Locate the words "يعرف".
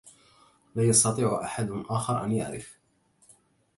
2.31-2.79